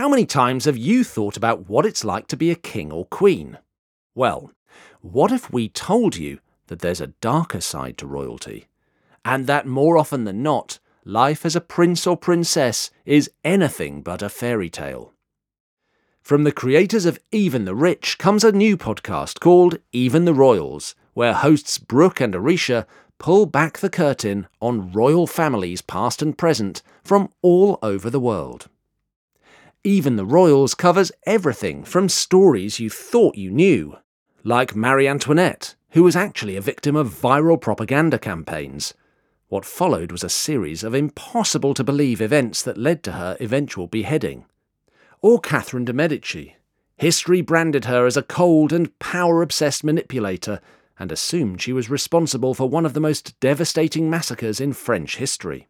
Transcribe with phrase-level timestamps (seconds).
[0.00, 3.04] How many times have you thought about what it's like to be a king or
[3.04, 3.58] queen?
[4.14, 4.50] Well,
[5.02, 6.38] what if we told you
[6.68, 8.68] that there's a darker side to royalty?
[9.26, 14.22] And that more often than not, life as a prince or princess is anything but
[14.22, 15.12] a fairy tale.
[16.22, 20.94] From the creators of Even the Rich comes a new podcast called Even the Royals,
[21.12, 22.86] where hosts Brooke and Aricia
[23.18, 28.70] pull back the curtain on royal families past and present from all over the world.
[29.84, 33.96] Even the Royals covers everything from stories you thought you knew,
[34.44, 38.92] like Marie Antoinette, who was actually a victim of viral propaganda campaigns.
[39.48, 43.86] What followed was a series of impossible to believe events that led to her eventual
[43.86, 44.44] beheading.
[45.22, 46.56] Or Catherine de' Medici.
[46.98, 50.60] History branded her as a cold and power obsessed manipulator
[50.98, 55.68] and assumed she was responsible for one of the most devastating massacres in French history.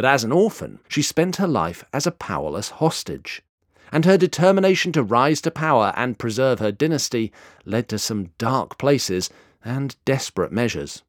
[0.00, 3.42] But as an orphan, she spent her life as a powerless hostage.
[3.92, 7.30] And her determination to rise to power and preserve her dynasty
[7.66, 9.28] led to some dark places
[9.62, 11.02] and desperate measures.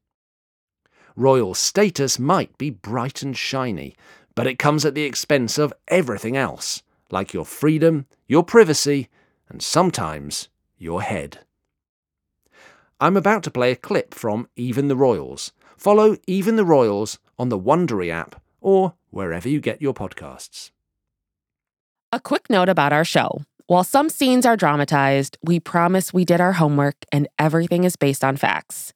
[1.16, 3.96] Royal status might be bright and shiny,
[4.34, 9.08] but it comes at the expense of everything else, like your freedom, your privacy,
[9.48, 11.38] and sometimes your head.
[13.00, 15.52] I'm about to play a clip from Even the Royals.
[15.78, 20.70] Follow Even the Royals on the Wondery app or wherever you get your podcasts.
[22.12, 23.42] A quick note about our show.
[23.66, 28.24] While some scenes are dramatized, we promise we did our homework and everything is based
[28.24, 28.92] on facts.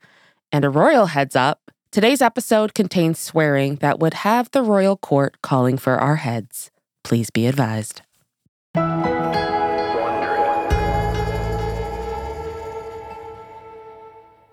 [0.53, 5.41] And a royal heads up today's episode contains swearing that would have the royal court
[5.41, 6.71] calling for our heads.
[7.05, 8.03] Please be advised.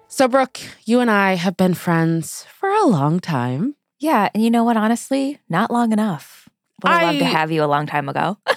[0.08, 3.76] So, Brooke, you and I have been friends for a long time.
[4.04, 4.76] Yeah, and you know what?
[4.76, 6.50] Honestly, not long enough.
[6.84, 8.38] Would have loved to have you a long time ago.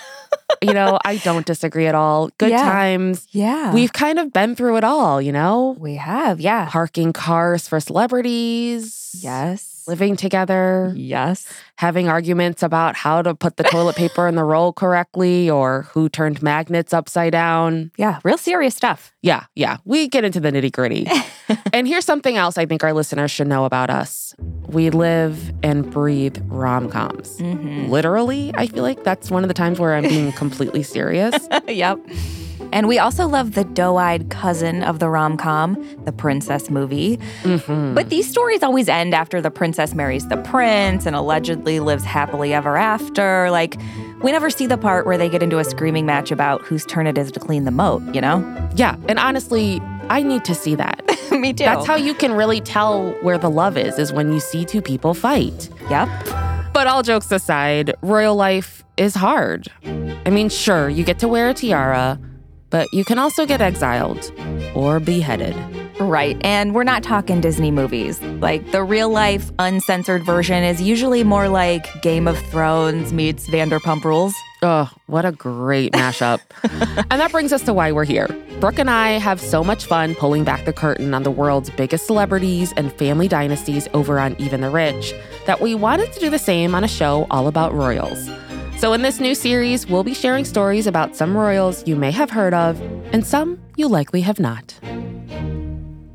[0.62, 2.30] You know, I don't disagree at all.
[2.38, 2.62] Good Yeah.
[2.64, 3.26] times.
[3.30, 5.76] yeah, We've kind of been through it all, you know?
[5.78, 6.40] we have.
[6.40, 6.66] Yeah.
[6.70, 9.10] Parking cars for celebrities.
[9.20, 9.75] Yes.
[9.86, 10.92] Living together.
[10.96, 11.46] Yes.
[11.76, 16.08] Having arguments about how to put the toilet paper in the roll correctly or who
[16.08, 17.92] turned magnets upside down.
[17.96, 18.20] Yeah.
[18.24, 19.12] Real serious stuff.
[19.22, 19.78] Yeah, yeah.
[19.84, 21.06] We get into the nitty gritty.
[21.72, 24.34] and here's something else I think our listeners should know about us
[24.68, 27.38] we live and breathe rom coms.
[27.38, 27.90] Mm-hmm.
[27.90, 31.34] Literally, I feel like that's one of the times where I'm being completely serious.
[31.68, 31.98] yep.
[32.76, 37.18] And we also love the doe eyed cousin of the rom com, the princess movie.
[37.42, 37.94] Mhm.
[37.94, 42.52] But these stories always end after the princess marries the prince and allegedly lives happily
[42.52, 43.50] ever after.
[43.50, 43.78] Like,
[44.20, 47.06] we never see the part where they get into a screaming match about whose turn
[47.06, 48.44] it is to clean the moat, you know?
[48.74, 51.00] yeah, and honestly, I need to see that.
[51.30, 51.64] Me too.
[51.64, 54.82] That's how you can really tell where the love is, is when you see two
[54.82, 55.70] people fight.
[55.88, 56.10] Yep.
[56.74, 59.68] But all jokes aside, royal life is hard.
[60.26, 62.18] I mean, sure, you get to wear a tiara,
[62.70, 64.32] but you can also get exiled
[64.74, 65.54] or beheaded.
[65.98, 66.36] Right.
[66.44, 68.20] And we're not talking Disney movies.
[68.22, 74.04] Like the real life, uncensored version is usually more like Game of Thrones meets Vanderpump
[74.04, 74.34] Rules.
[74.62, 76.40] Oh, what a great mashup.
[77.10, 78.28] and that brings us to why we're here.
[78.60, 82.06] Brooke and I have so much fun pulling back the curtain on the world's biggest
[82.06, 85.14] celebrities and family dynasties over on Even the Rich
[85.46, 88.28] that we wanted to do the same on a show all about royals.
[88.78, 92.30] So, in this new series, we'll be sharing stories about some royals you may have
[92.30, 92.78] heard of
[93.12, 94.78] and some you likely have not.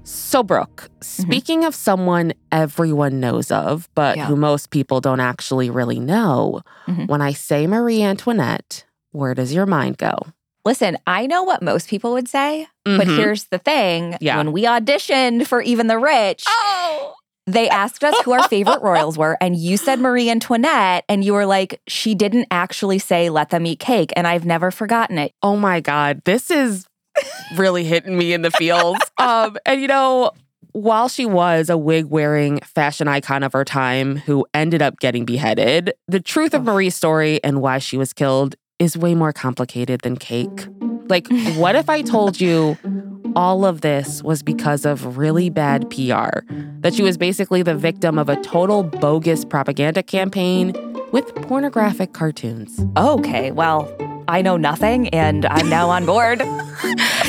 [0.03, 4.25] So, Brooke, speaking of someone everyone knows of, but Yeah.
[4.27, 7.07] who most people don't actually really know, Mhm.
[7.09, 10.15] when I say Marie Antoinette, where does your mind go?
[10.63, 13.15] Listen, I know what most people would say, but Mhm.
[13.17, 14.17] here's the thing.
[14.21, 14.37] Yeah.
[14.37, 17.15] When we auditioned for Even the Rich, Oh!
[17.51, 21.33] They asked us who our favorite royals were, and you said Marie Antoinette, and you
[21.33, 25.33] were like, she didn't actually say let them eat cake, and I've never forgotten it.
[25.41, 26.85] Oh my God, this is
[27.55, 28.97] really hitting me in the feels.
[29.17, 30.31] um, and you know,
[30.73, 35.25] while she was a wig wearing fashion icon of her time who ended up getting
[35.25, 40.01] beheaded, the truth of Marie's story and why she was killed is way more complicated
[40.01, 40.67] than cake.
[41.07, 42.77] Like, what if I told you
[43.35, 46.45] all of this was because of really bad PR?
[46.79, 50.73] That she was basically the victim of a total bogus propaganda campaign
[51.11, 52.79] with pornographic cartoons.
[52.97, 53.93] Okay, well,
[54.31, 56.41] I know nothing, and I'm now on board.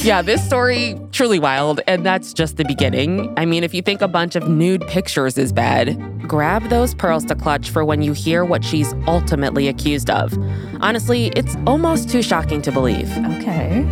[0.03, 3.33] Yeah, this story truly wild, and that's just the beginning.
[3.37, 5.97] I mean, if you think a bunch of nude pictures is bad,
[6.27, 10.37] grab those pearls to clutch for when you hear what she's ultimately accused of.
[10.81, 13.09] Honestly, it's almost too shocking to believe.
[13.37, 13.87] Okay.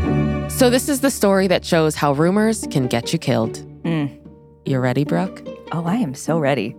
[0.48, 3.58] So this is the story that shows how rumors can get you killed.
[3.84, 4.18] Mm.
[4.64, 5.46] You ready, Brooke?
[5.70, 6.74] Oh, I am so ready.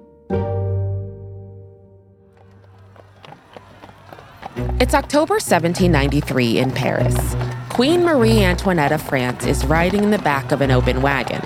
[4.81, 7.35] It's October 1793 in Paris.
[7.69, 11.39] Queen Marie Antoinette of France is riding in the back of an open wagon.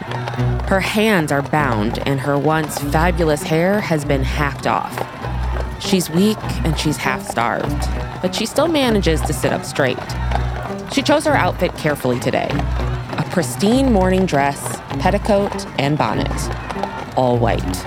[0.69, 4.95] Her hands are bound, and her once fabulous hair has been hacked off.
[5.83, 7.81] She's weak and she's half starved,
[8.21, 9.99] but she still manages to sit up straight.
[10.93, 12.47] She chose her outfit carefully today
[13.17, 16.31] a pristine morning dress, petticoat, and bonnet,
[17.17, 17.85] all white.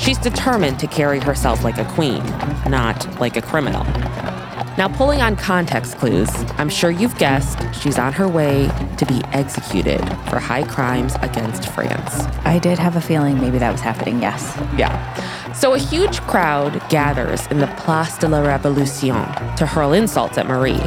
[0.00, 2.24] She's determined to carry herself like a queen,
[2.66, 3.84] not like a criminal.
[4.80, 9.20] Now, pulling on context clues, I'm sure you've guessed she's on her way to be
[9.24, 10.00] executed
[10.30, 12.14] for high crimes against France.
[12.46, 14.56] I did have a feeling maybe that was happening, yes.
[14.78, 15.52] Yeah.
[15.52, 20.46] So a huge crowd gathers in the Place de la Révolution to hurl insults at
[20.46, 20.82] Marie.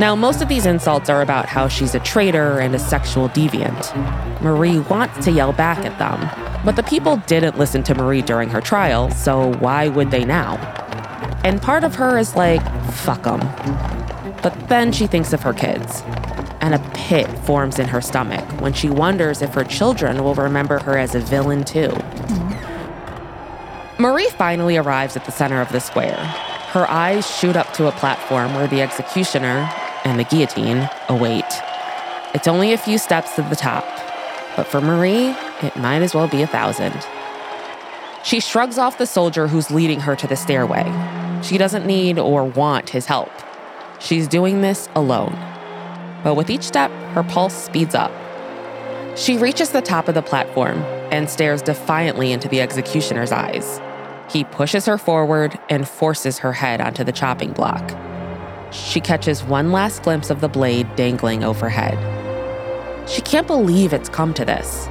[0.00, 4.40] Now, most of these insults are about how she's a traitor and a sexual deviant.
[4.40, 6.18] Marie wants to yell back at them,
[6.64, 10.56] but the people didn't listen to Marie during her trial, so why would they now?
[11.44, 12.62] And part of her is like,
[12.92, 13.40] fuck them.
[14.42, 16.02] But then she thinks of her kids,
[16.60, 20.78] and a pit forms in her stomach when she wonders if her children will remember
[20.80, 21.88] her as a villain too.
[21.88, 24.02] Mm-hmm.
[24.02, 26.16] Marie finally arrives at the center of the square.
[26.72, 29.68] Her eyes shoot up to a platform where the executioner
[30.04, 31.44] and the guillotine await.
[32.34, 33.84] It's only a few steps to the top,
[34.54, 36.94] but for Marie, it might as well be a thousand.
[38.22, 40.84] She shrugs off the soldier who's leading her to the stairway.
[41.42, 43.30] She doesn't need or want his help.
[44.00, 45.36] She's doing this alone.
[46.24, 48.12] But with each step, her pulse speeds up.
[49.16, 50.78] She reaches the top of the platform
[51.10, 53.80] and stares defiantly into the executioner's eyes.
[54.30, 57.96] He pushes her forward and forces her head onto the chopping block.
[58.70, 61.98] She catches one last glimpse of the blade dangling overhead.
[63.08, 64.86] She can't believe it's come to this.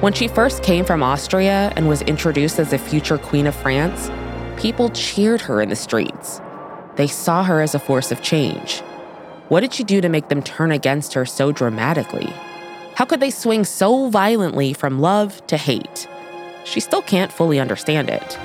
[0.00, 4.10] When she first came from Austria and was introduced as a future Queen of France,
[4.56, 6.40] people cheered her in the streets.
[6.96, 8.80] They saw her as a force of change.
[9.48, 12.32] What did she do to make them turn against her so dramatically?
[12.94, 16.08] How could they swing so violently from love to hate?
[16.64, 18.38] She still can't fully understand it.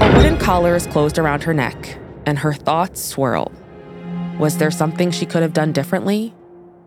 [0.00, 3.52] A wooden collar is closed around her neck, and her thoughts swirl.
[4.38, 6.34] Was there something she could have done differently?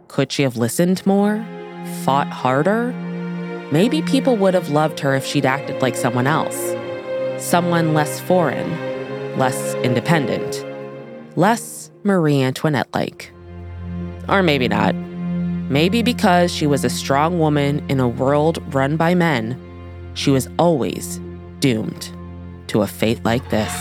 [0.07, 1.45] Could she have listened more?
[2.03, 2.93] Fought harder?
[3.71, 6.73] Maybe people would have loved her if she'd acted like someone else.
[7.41, 8.69] Someone less foreign,
[9.39, 10.63] less independent,
[11.35, 13.33] less Marie Antoinette like.
[14.29, 14.93] Or maybe not.
[14.93, 19.59] Maybe because she was a strong woman in a world run by men,
[20.13, 21.19] she was always
[21.59, 22.11] doomed
[22.67, 23.73] to a fate like this.